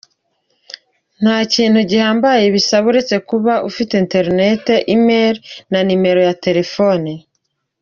Nta 1.21 1.37
kintu 1.53 1.79
gihambaye 1.91 2.43
bisaba 2.55 2.85
uretse 2.91 3.15
kuba 3.29 3.53
ufite 3.69 3.93
internet, 4.03 4.65
email 4.95 5.35
na 5.71 5.79
numero 5.87 6.19
ya 6.27 6.33
telefoni. 6.45 7.13